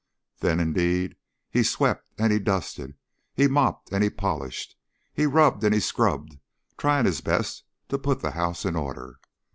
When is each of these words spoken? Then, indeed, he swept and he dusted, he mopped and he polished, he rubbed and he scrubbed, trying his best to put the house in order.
Then, 0.39 0.59
indeed, 0.59 1.15
he 1.47 1.61
swept 1.61 2.07
and 2.17 2.33
he 2.33 2.39
dusted, 2.39 2.95
he 3.35 3.47
mopped 3.47 3.91
and 3.91 4.03
he 4.03 4.09
polished, 4.09 4.75
he 5.13 5.27
rubbed 5.27 5.63
and 5.63 5.75
he 5.75 5.79
scrubbed, 5.79 6.39
trying 6.75 7.05
his 7.05 7.21
best 7.21 7.65
to 7.89 7.99
put 7.99 8.19
the 8.21 8.31
house 8.31 8.65
in 8.65 8.75
order. 8.75 9.19